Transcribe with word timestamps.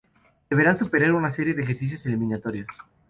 Deberán 0.49 0.79
superar 0.79 1.11
una 1.13 1.29
serie 1.29 1.53
de 1.53 1.61
ejercicios 1.61 2.03
eliminatorios. 2.07 2.65